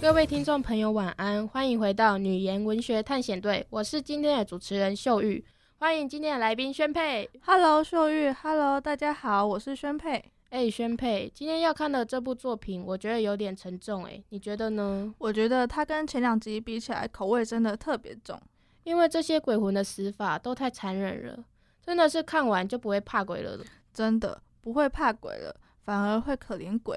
[0.00, 1.46] 各位听众朋友，晚安！
[1.48, 5.44] 欢迎回到女言文学探险队，我是今天的主持人秀玉。
[5.78, 7.28] 欢迎今天的来宾宣佩。
[7.42, 8.30] Hello，秀玉。
[8.30, 10.12] Hello，大家好，我是宣佩。
[10.50, 14.04] 哎、欸，宣佩，今天要看的这部作品，我觉得有点沉重。
[14.04, 15.12] 哎，你觉得呢？
[15.18, 18.40] 我觉得它跟前两集比起来，口味真的特别重，
[18.84, 21.44] 因为这些鬼魂的死法都太残忍了，
[21.84, 23.58] 真的是看完就不会怕鬼了。
[23.92, 25.54] 真的不会怕鬼了，
[25.84, 26.96] 反而会可怜鬼。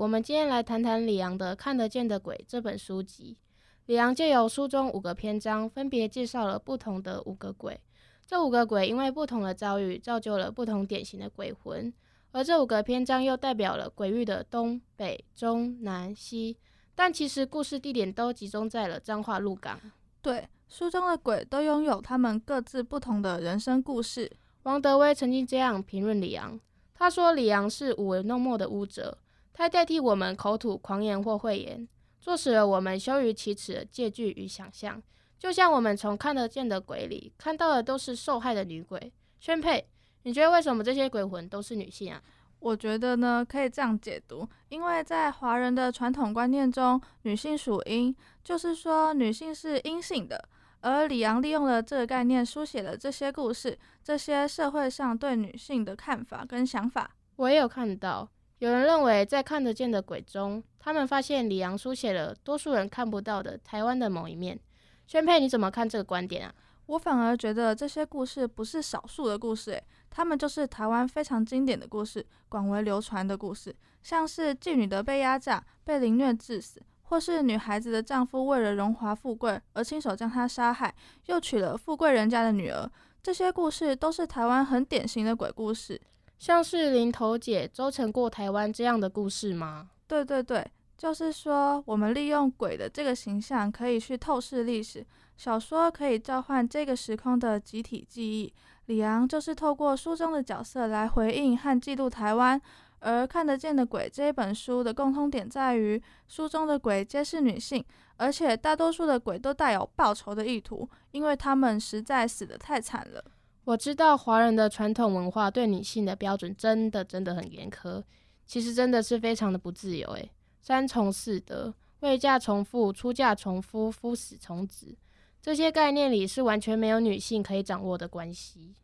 [0.00, 3.36] 我们今天来谈谈李昂的《看得见的鬼》这本书籍。
[3.84, 7.78] 李昂借由书中五个篇章，分别介绍了不同的五个鬼。
[8.26, 11.92] 这五个鬼因为不同的遭遇，造就了不同典型的鬼魂。
[12.32, 16.56] 而这五个篇章又代表了鬼域的东北中南西。
[16.94, 19.78] 但其实故事地点都集中在了彰化鹿港。
[20.22, 24.32] 对，书中的鬼都拥有他们各自不同的人生故事。
[24.62, 26.58] 王德威曾经这样评论李昂，
[26.94, 29.18] 他说：“李昂是舞文弄墨的巫者。”
[29.60, 31.86] 他代替我们口吐狂言或秽言，
[32.18, 35.02] 作使了我们羞于启齿的借据与想象。
[35.38, 39.12] 就像我们从看得见的鬼里看到的都是受害的女鬼。
[39.38, 39.84] 宣佩，
[40.22, 42.22] 你觉得为什么这些鬼魂都是女性啊？
[42.60, 50.42] 我觉得呢，可以这样解读，因为在华人的传统观念中，女性属阴，就是说女性是阴性的。
[50.80, 57.10] 而李昂利用了这个概念，书写了这些故事，这些社会上对女性的看法跟想法。
[57.36, 58.26] 我也有看到。
[58.60, 64.60] 有人认为，在看得见的鬼中，他们发现李昂书写了多数人看不到的台湾的某一面。
[65.06, 66.54] 宣佩，你怎么看这个观点啊？
[66.84, 80.94] 我反而觉得这些故事不是少数的故事，诶，他们就是台湾非常经典的故事，广为流传的故事，像是妓女的被压榨、被凌虐致死，或是女孩子的丈夫为了荣华富贵而亲手将她杀害，
[81.26, 82.90] 又娶了富贵人家的女儿。
[83.22, 85.98] 这些故事都是台湾很典型的鬼故事。
[86.40, 89.90] 像是林头姐周成过台湾这样的故事吗？
[90.08, 95.06] 对对对，就是说我们利用鬼的这个形象，可以去透视历史。
[95.36, 98.50] 小说可以召唤这个时空的集体记忆。
[98.86, 102.58] 李昂就是透过书中的角色来回应和记录台湾。
[103.00, 107.84] 而看得见的鬼这一本书的共通点在于，书中的鬼皆是女性，
[108.16, 113.22] 而且大多数的鬼都带有报仇的意图，因为他们实在死得太惨了。
[113.70, 118.02] 我知道华人的传统文化对女性的标准真的真的很严苛，
[118.44, 120.08] 其实真的是非常的不自由。
[120.10, 120.28] 诶，
[120.60, 124.96] 三从四德，未嫁从父，出嫁从夫，夫死从子，
[125.40, 128.74] 这些概念里是完全没有女性可以掌握的关系，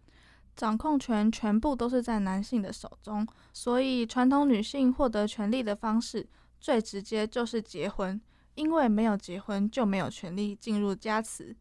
[0.54, 3.26] 掌控权全部都是在男性的手中。
[3.52, 6.24] 所以传统女性获得权利的方式
[6.60, 8.20] 最直接就是结婚，
[8.54, 11.56] 因为没有结婚就没有权利进入家祠。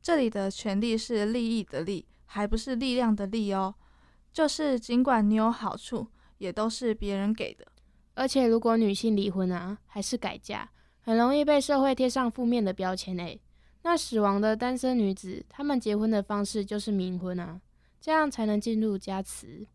[0.00, 2.06] 这里的权利是利益的利。
[2.32, 3.74] 还不是力量的力哦，
[4.32, 6.06] 就是尽管你有好处，
[6.38, 7.66] 也都是别人给的。
[8.14, 10.70] 而且如果女性离婚啊，还是改嫁，
[11.00, 13.40] 很容易被社会贴上负面的标签诶。
[13.82, 17.60] 那死亡的单身女子，她们结婚的方式就是冥婚啊，
[18.00, 19.66] 这样才能进入家祠。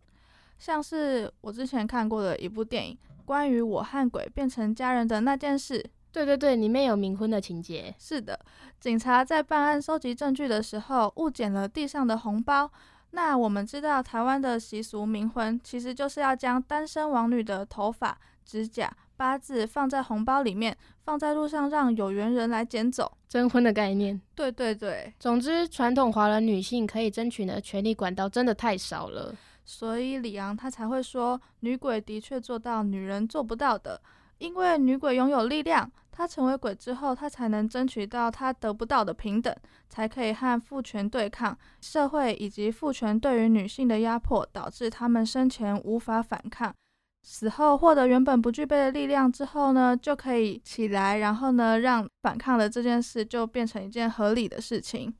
[0.58, 5.92] 像是我之前看过的一部电影，关于我和鬼变成家人的那件事。
[6.16, 7.94] 对对对，里面有冥婚的情节。
[8.00, 8.40] 是的，
[8.80, 12.72] 警察在办案收集证据的时候误捡了地上的红包。
[13.12, 23.12] 那我们知道台湾的习俗冥婚，其实就是要将单身王女的头发、指甲、八字放在红包里面，放在路上让有缘人来捡走。
[23.28, 24.22] 征婚的概念。
[24.34, 25.14] 对对对。
[25.20, 29.36] 总之，传统华人女性可以争取的权利管道真的太少了。
[29.66, 34.00] 所以李昂他才会说，女鬼的确做到女人做不到的。
[34.38, 39.54] 因为女鬼拥有力量，她成为鬼之后，她才能争取到她得不到的平等，
[39.90, 41.58] 才可以和父权对抗。
[41.82, 46.74] 社会以及父权对于女性的压迫，导致她们生前无法反抗，
[47.22, 55.14] 死后获得原本不具备的力量之后呢，就可以起来，然后呢，让反抗的这件事就变成一件合理的事情。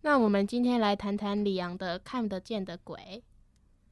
[0.00, 2.98] 那我们今天来谈谈李昂的《看得见的鬼》，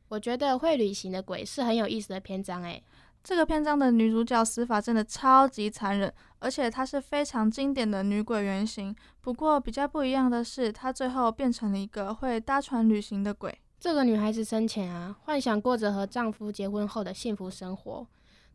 [0.08, 2.82] 我觉得会旅行的鬼是很有意思的篇章，诶。
[3.22, 8.94] 这个篇章的女主角死法真的超级残忍，而且她是非常经典的女鬼原型。
[9.20, 13.56] 不过比较不一样的是，她最后变成了一个会搭船旅行的鬼。
[13.78, 18.06] 这个女孩子生前啊，幻想过着和丈夫结婚后的幸福生活，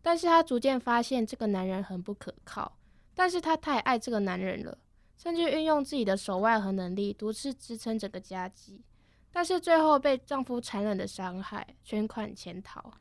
[0.01, 2.77] 但是她逐渐发现这个男人很不可靠。
[3.15, 4.77] 但是她太爱这个男人了，
[5.17, 8.83] 甚至运用自己的手腕和能力独自支撑整个家计。
[9.31, 12.91] 但是最后被丈夫残忍的伤害，卷款潜逃。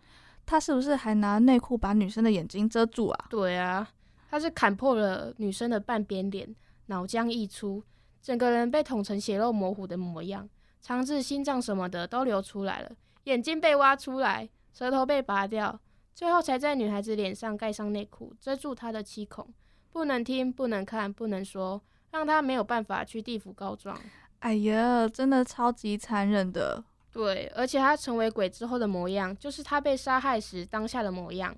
[0.46, 3.26] 她是不是还拿内裤把女生的眼睛遮住啊？
[3.28, 3.88] 对啊，
[4.30, 6.54] 她是砍破了女生的半边脸，
[6.86, 7.82] 脑浆溢出，
[8.20, 10.48] 整个人被捅成血肉模糊的模样，
[10.80, 12.92] 肠子、心脏什么的都流出来了，
[13.24, 15.80] 眼睛被挖出来，舌头被拔掉，
[16.14, 19.46] 最后才在女孩子脸上盖上内裤，遮住她的七孔，
[19.90, 21.80] 不能听，不能看，不能说，
[22.10, 23.98] 让她没有办法去地府告状。
[24.40, 26.84] 哎呀，真的超级残忍的。
[27.10, 31.56] 对，而且她成为鬼之后的模样，就是她被杀害时当下的模样。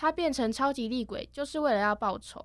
[0.00, 2.42] 她变成超级厉鬼，就是为了要报仇。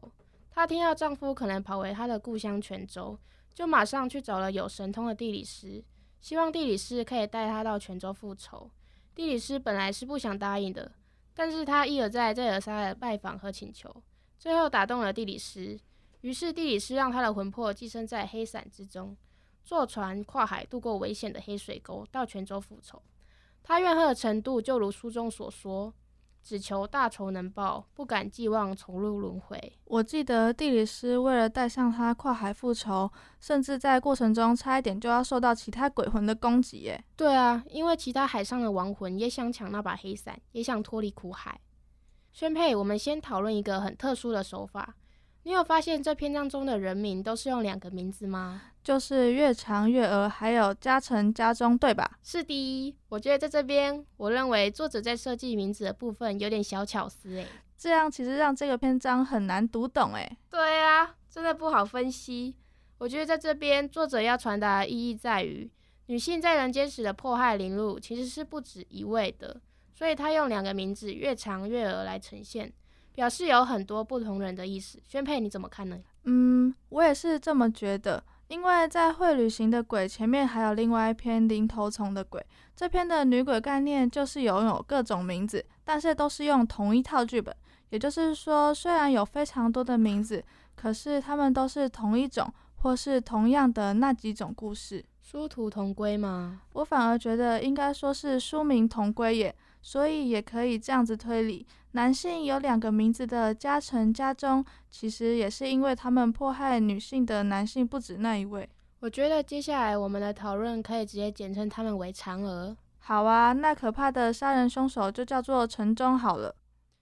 [0.52, 3.18] 她听到丈夫可能跑回她的故乡泉州，
[3.54, 5.82] 就马上去找了有神通的地理师，
[6.20, 8.70] 希望地理师可以带她到泉州复仇。
[9.16, 10.92] 地理师本来是不想答应的，
[11.34, 14.04] 但是她一而再、再而三的拜访和请求，
[14.38, 15.80] 最后打动了地理师。
[16.20, 19.16] 于是地理师让她的魂魄寄生在黑伞之中。
[19.64, 23.02] 坐船跨海渡过危险的黑水沟，到泉州复仇。
[23.64, 25.94] 他怨恨的程度就如书中所说，
[26.46, 29.60] 只求大仇能报，不敢寄望重入轮回。
[29.86, 36.82] 我记得地理师为了带上他跨海复仇，甚至在过程中差一点就要受到其他鬼魂的攻击。
[36.82, 41.60] 耶，对啊，因为其他海上的亡魂也想抢那把黑伞，也想脱离苦海。
[42.32, 44.96] 宣佩，我们先讨论一个很特殊的手法。
[45.42, 48.62] 你有发现这篇章中的人名都是用两个名字吗？
[48.86, 52.20] 就是月嫦、月娥，还有家成、家中，对吧？
[52.22, 57.48] 是的，我觉得在这边，我认为作者在设计名字的部分有点小巧思诶。
[57.76, 60.38] 这样其实让这个篇章很难读懂诶。
[60.52, 62.56] 对啊，真的不好分析。
[63.00, 65.68] 我觉得在这边，作者要传达的意义在于，
[66.06, 69.60] 女性在人间时的迫害凌辱其实是不止一位的，
[69.96, 72.72] 所以他用两个名字月嫦、月娥来呈现。
[73.16, 75.98] 表示有很多不同人的意思，宣佩你怎么看呢？
[76.26, 82.46] 嗯，我也是这么觉得，因为在会旅行的鬼前面还有另外一篇零头虫的鬼，
[82.76, 87.56] 这篇的女鬼概念就是拥有各种名字，但是都是用同一套剧本，
[87.90, 90.44] 也就是说，虽然有非常多的名字，
[90.76, 96.62] 可是他们都是同一种或是同样的那几种故事，殊途同归吗？
[96.74, 99.56] 我反而觉得应该说是殊名同归也。
[99.82, 101.64] 所以也可以这样子推理，
[101.96, 108.70] 男性有两个名字的家成、家中，其实也是因为他们迫害女性的男性不止那一位。
[109.00, 112.76] 我觉得接下来我们的讨论可以直接简称他们为嫦娥。
[113.00, 116.54] 好啊，那可怕的杀人凶手就叫做城中好了。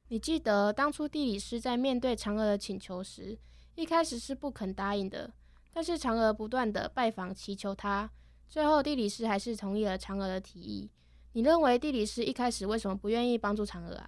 [0.10, 3.36] 你记得当初地理师在面对嫦娥的请求时，
[3.74, 5.34] 一开始是不肯答应的，
[5.74, 8.08] 但是嫦娥不断的拜访祈求他，
[8.48, 10.88] 最后地理师还是同意了嫦娥的提议。
[11.32, 14.08] 你认为地理师一开始为什么不愿意帮助嫦娥啊？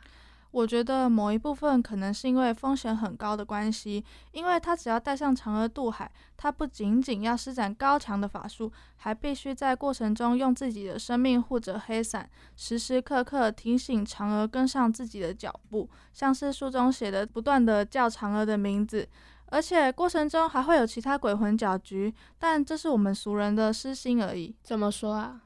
[0.55, 19.05] 我觉得某一部分可能是因为风险很高的关系，因为他只要带上嫦娥渡海，他不仅仅要施展高强的法术，还必须在过程中用自己的生命护着黑伞，时时刻刻提醒嫦娥跟上自己的脚步，像是书中写的，不断的叫嫦娥的名字，
[19.47, 24.55] 而且过程中还会有其他鬼魂搅局，但这是我们俗人的私心而已。
[24.63, 25.41] 怎么说啊？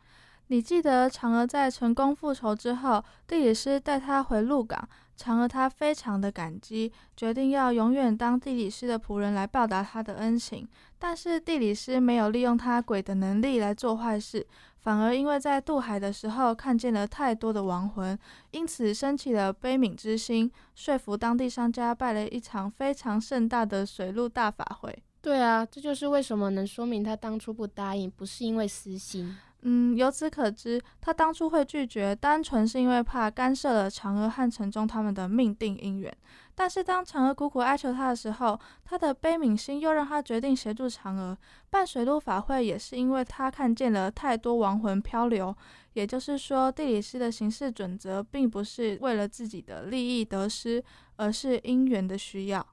[0.52, 10.68] 你记得嫦娥在成功复仇之后，地理师带她回鹿港，嫦娥她非常的感激，决定要永远当地理师的仆人来报答她的恩情。
[10.98, 14.44] 但是地理师没有利用他鬼的能力来做坏事，
[14.80, 18.18] 反而因为在渡海的时候看见了太多的亡魂，
[18.50, 25.04] 因此生起了悲悯之心，说服当地商家办了一场非常盛大的水陆大法会。
[25.22, 29.38] 对啊，这就是为什么能说明他当初不答应，不是因为私心。
[29.64, 36.16] 嗯，由此可知，他当初会拒绝，单纯是因为怕干涉了嫦娥和城中他们的命定姻缘。
[36.56, 41.38] 但是当嫦娥苦苦哀求他的时候，他的悲悯心又让他决定协助嫦娥
[41.70, 45.54] 办水陆法会，也是因为他看见了太多亡魂漂流。
[45.94, 50.82] 也就是说，地理师的行事准则并不是为了自己的利益得失，
[51.18, 52.66] 而是因缘的需要。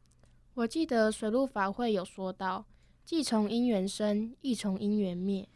[0.55, 2.65] 我记得水陆法会有说到，
[3.05, 5.49] 既从因缘生，亦从因缘灭。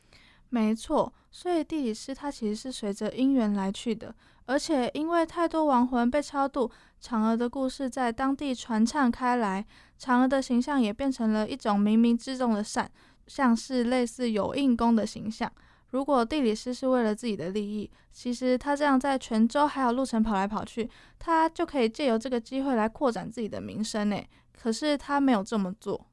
[0.50, 4.14] 没错，所以地理师他其实是随着因缘来去的，
[4.46, 9.64] 而且因为太多亡魂被超度，嫦娥的故事在当地传唱开来，
[9.98, 12.90] 嫦娥的形象也变成了一种冥冥之中的善，
[13.28, 15.50] 像是类似有应功的形象。
[15.90, 24.20] 如果地理师是为了自己的利益，其实他这样在泉州还有路程跑来跑去，他就可以借由这个机会来扩展自己的名声呢。
[24.52, 26.06] 可是他没有这么做。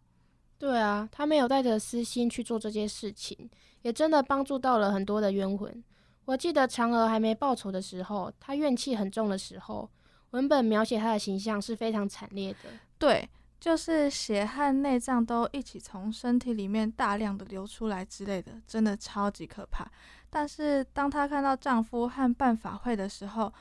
[0.60, 3.48] 对啊，他没有带着私心去做这件事情。
[3.88, 5.82] 也真的帮助到了很多的冤魂。
[6.26, 9.90] 我记得嫦娥还没报仇的时候，她怨气很重的时候，
[10.32, 12.70] 文本描写她的形象是非常惨烈的。
[12.98, 13.30] 对，
[13.62, 19.90] 就是血和内脏都一起从身体里面大量的流出来之类的，真的超级可怕。
[20.30, 23.54] 但是当她看到丈夫和办法会的时候，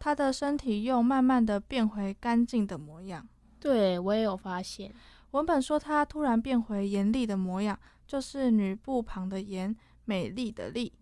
[0.00, 3.24] 她的身体又慢慢的变回干净的模样。
[3.60, 4.92] 对，我也有发现。
[5.30, 7.78] 文本说她突然变回严厉的模样，
[8.10, 9.72] 就是女部旁的颜，
[10.04, 10.92] 美丽的丽。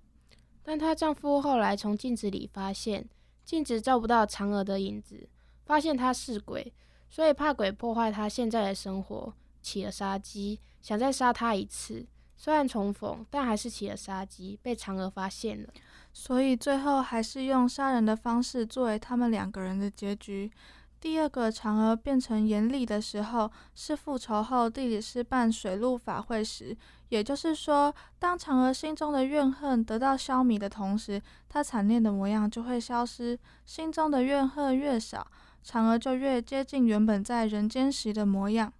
[0.63, 3.09] 但她丈夫后来从镜子里发现，
[3.47, 5.27] 镜子照不到嫦娥的影子，
[5.65, 6.71] 发现她是鬼。
[7.09, 12.07] 所以怕鬼破坏她现在的生活，起了杀机，想再杀她一次。
[12.37, 15.71] 虽然重逢，但还是起了杀机，被嫦娥发现了。
[16.13, 20.51] 所以最后还是用杀人的方式作为他们两个人的结局。
[21.01, 26.77] 第二个嫦娥变成严厉的时候，是复仇后地理师办水陆法会时。
[27.09, 33.39] 也就是说，当嫦娥心中的怨恨得到消弭的同时，她惨烈的模样就会消失。
[33.65, 35.27] 心中的怨恨越少，
[35.65, 38.73] 嫦娥就越接近原本在人间时的模样。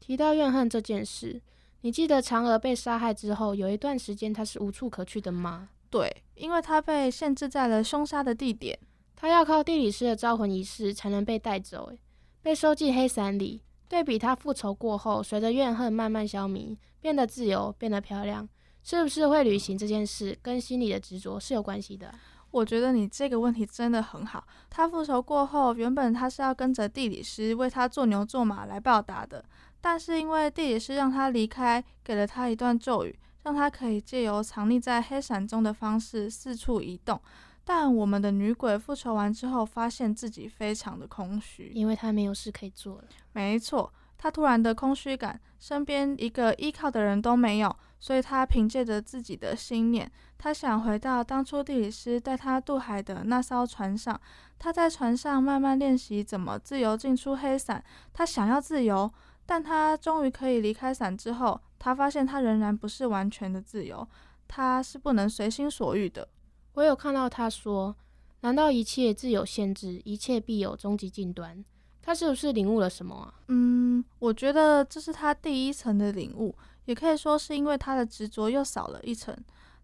[0.00, 1.40] 提到怨恨这件事，
[1.82, 5.68] 你记得嫦娥被杀害之后有一段时间她是无处可去的吗？
[5.90, 8.78] 对，因为她被限制在了凶杀的地点，
[9.14, 11.98] 她要靠地理师的招魂仪式才能被带走，诶，
[12.42, 13.60] 被收进黑伞里。
[13.88, 18.48] 对比他复仇过后，随着怨恨慢慢消弭，变得自由，变得漂亮，
[18.82, 22.12] 是不是会旅行这件事跟心里的执着是有关系的？
[22.50, 24.46] 我觉得你这个问题真的很好。
[24.70, 29.44] 他复仇过后，原本他是要跟着地理师为他做牛做马来报答的，
[29.80, 37.20] 但是因为地理师让他离开，给了他一段咒语，让他可以借由藏匿在黑伞中的方式四处移动。
[37.64, 43.04] 但我们的女鬼复仇完之后，发现自己非常的空虚，因为她没有事可以做了。
[43.32, 43.92] 没错。
[44.16, 54.18] 她突然的空虚感，身边一个依靠的人都没有，所以她凭借着自己的心念，她想回到当初地理师带她渡海的那艘船上。
[54.58, 57.84] 她在船上慢慢练习怎么自由进出黑伞。
[58.14, 59.12] 她想要自由，
[59.44, 64.08] 但她终于可以离开伞之后，她发现她仍然不是完全的自由，
[64.48, 66.26] 她是不能随心所欲的。
[66.74, 67.96] 我有看到他说
[68.42, 71.64] ：“难道一切自有限制，一切必有终极尽端？”
[72.02, 73.34] 他是不是领悟了什么啊？
[73.48, 76.54] 嗯，我觉得这是他第一层的领悟，
[76.84, 79.34] 也可以说是因为他的执着又少了一层。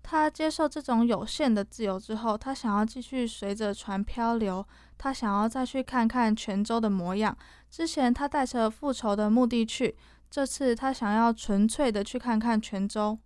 [0.02, 4.66] 他接受这种有限的自由之后，他想要继续随着船漂流，
[4.98, 7.36] 他想要再去看看泉州的模样。
[7.70, 9.96] 之前他带着复仇的目的去，
[10.30, 13.18] 这次他想要纯粹的去看看泉州。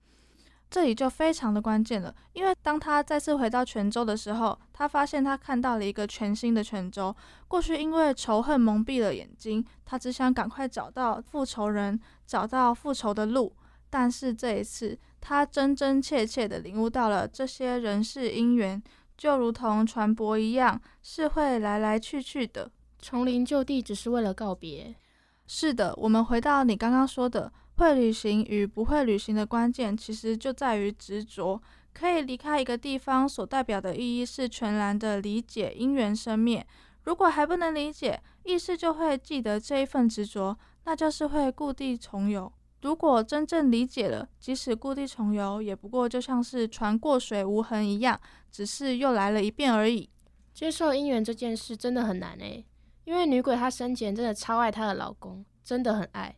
[0.75, 7.15] 这里就非常的关键了，因为当他再次回到泉州的时候，他发现他看到了一个全新的泉州。
[7.47, 13.55] 过去因为仇恨蒙蔽了眼睛，他只想赶快找到复仇人，找到复仇的路。
[13.89, 18.83] 但是这一次，他真真切切的领悟到了这些人世因缘，
[19.17, 22.69] 就如同船舶一样，是会来来去去的。
[22.99, 24.93] 从零就地，只是为了告别。
[25.47, 27.53] 是的，我们回到你刚刚说的。
[27.77, 31.61] 会旅行与不会旅行的关键，其实就在于执着。
[31.93, 36.67] 可以离开一个地方，所代表的意义是全然的理解因缘生灭。
[37.05, 42.53] 如果还不能理解，意识就会记得这一份执着，那就是会故地重游。
[42.83, 50.11] 如果真正理解了，即使故地重游，也不过就像是船过水无痕一样，只是又来了一遍而已。
[50.53, 52.67] 接受因缘这件事真的很难诶，
[53.05, 56.35] 因为女鬼她生前真的超爱她的老公，真的很爱。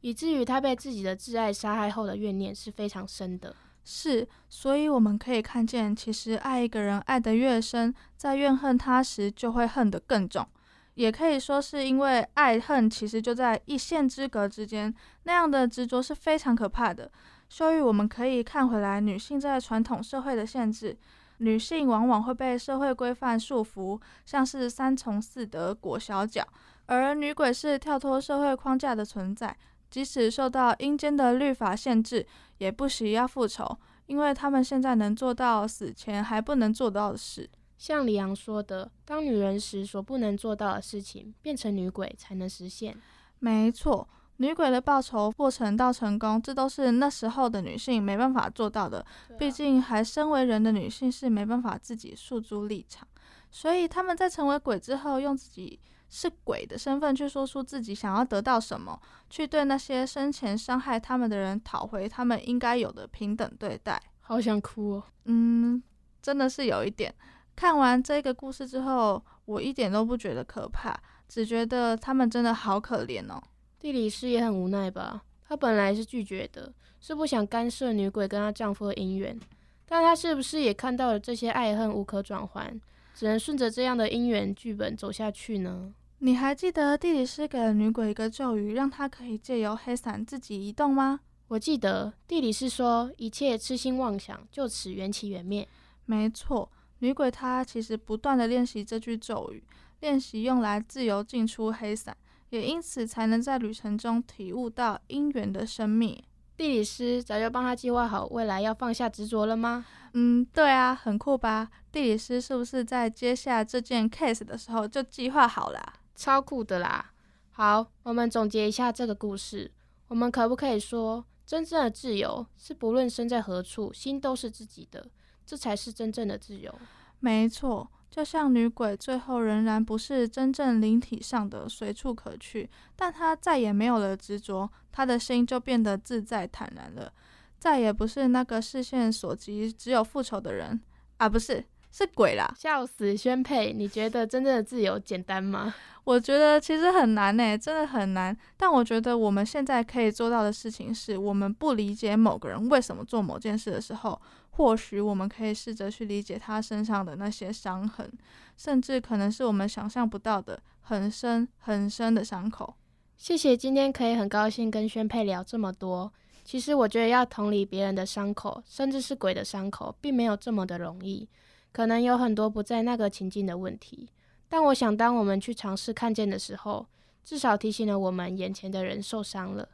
[0.00, 3.54] 以至于他被自己的挚爱杀害后的怨念是非常深的。
[3.82, 10.46] 是，所以我们可以看见，其实爱一个人爱得越深，在怨恨他时就会恨得更重。
[10.94, 17.10] 也可以说是因为爱恨其实就在一线之隔之间，那样的执着是非常可怕的。
[17.48, 20.96] 所以我们可以看回来，女性在传统社会的限制，
[21.38, 26.46] 女性往往会被社会规范束缚，像是三从四德、裹小脚，
[26.86, 29.56] 而女鬼是跳脱社会框架的存在。
[29.90, 32.24] 即使受到阴间的律法限制，
[32.58, 37.50] 也不惜要复仇，因为他们现在能做到死前还不能做到的事。
[37.76, 42.96] 像李阳说的，当女人时所不能做到的事情，变成女鬼才能实现。
[43.38, 44.06] 没错，
[44.36, 49.04] 女鬼的报仇过程到成功，这都是那时候的女性没办法做到的。
[49.38, 53.08] 毕竟还身为人的女性是没办法自己诉诸立场，
[53.50, 55.80] 所以他们在成为鬼之后，用自己。
[56.10, 59.00] 是鬼的身份去说出自己想要得到什么，
[59.30, 64.02] 去对那些生前伤害他们的人讨回他们应该有的平等对待。
[64.20, 65.82] 好想哭哦，嗯，
[66.20, 67.14] 真的是有一点。
[67.56, 70.94] 看完这个故事之后，我一点都不觉得可怕，
[71.28, 73.42] 只觉得他们真的好可怜哦。
[73.78, 75.22] 地理师也很无奈吧？
[75.46, 79.38] 他本来是拒绝的，是不想干涉女鬼跟她丈夫的姻缘，
[79.86, 82.80] 但她是不是也看到了这些爱恨无可转换，
[83.14, 85.92] 只能顺着这样的姻缘剧本走下去呢？
[86.22, 91.20] 你还记得地理师给了女鬼一个咒语，让她可以借由黑伞自己移动吗？
[91.48, 95.66] 我记得地理师说，一切痴心妄想就此缘起缘灭。
[96.04, 99.64] 没错，女鬼她其实不断地练习这句咒语，
[100.00, 102.14] 练习用来自由进出黑伞，
[102.50, 106.22] 也因此才能在旅程中体悟到因缘的生命。
[106.54, 109.86] 地理师早就帮他计划好未来要放下执着了吗？
[110.12, 111.70] 嗯，对啊，很酷吧？
[111.90, 115.94] 地理师是不是在接下这件 case 的时候就计划好了？
[116.20, 117.12] 超酷的啦！
[117.50, 119.72] 好，我们总结一下这个故事。
[120.08, 125.08] 我们可不可以说，真正的自由是不论身在何处，心都是自己的，
[125.46, 126.78] 这才是真正的自由。
[127.20, 127.90] 没错。
[128.10, 137.10] 就像女鬼最后仍然不是真正灵体上的随处可去，但她再也没有了执着，她的心就变得自在坦然了，
[137.58, 140.78] 再也不是那个视线所及只有复仇的人
[141.16, 142.54] 啊，不是，是鬼啦！
[142.58, 145.74] 笑死，宣佩，你觉得真正的自由简单吗？
[146.04, 148.36] 我觉得其实很难诶，真的很难。
[148.56, 154.20] 但我觉得我们现在可以做到的事情是，我们不理解某个人为什么做某件事的时候。
[154.52, 158.10] 或许我们可以试着去理解他身上的那些伤痕，
[158.58, 162.74] 甚至可能是我们想象不到的很深很深的伤口。
[163.16, 166.12] 谢谢今天可以很高兴跟宣佩聊这么多。
[166.44, 171.26] 其实我觉得要同理别人的伤口，甚至是鬼的伤口，并没有这么的容易。
[171.72, 174.08] 可能有很多不在那个情境的问题，
[174.48, 176.86] 但我想当我们去尝试看见的时候，
[177.24, 179.68] 至少提醒了我们眼前的人受伤了。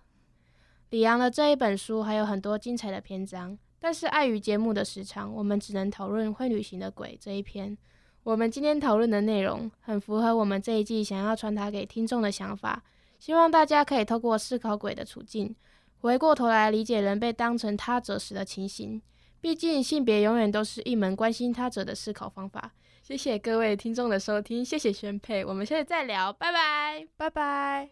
[0.91, 3.59] 李阳的这一本书还有很多精彩的篇章。
[3.79, 7.77] 但是碍于节目的时长，我们只能讨论会旅行的鬼这一篇。
[8.25, 12.83] 我们今天讨论的内容很符合我们这一季想要传达给听众的想法，
[13.19, 15.55] 希望大家可以透过思考鬼的处境，
[16.01, 19.01] 回过头来理解人被当成他者时的情形。
[19.47, 22.73] 毕竟性别永远都是一门关心他者的思考方法。
[23.05, 27.89] 谢谢各位听众的收听，谢谢宣佩，我们下次再聊，拜拜，拜拜。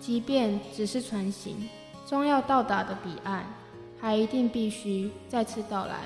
[0.00, 1.68] 即便只是船行，
[2.06, 3.44] 终要到达的彼岸，
[4.00, 6.00] 还一定必须再次到来。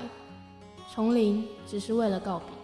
[0.93, 2.54] 丛林只是为了告别。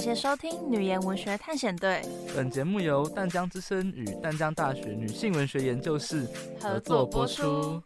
[0.00, 2.00] 感谢收听《女言文学探险队》。
[2.34, 6.26] 本节目由淡江之声与淡江大学女性文学研究室
[6.58, 7.82] 合作播出。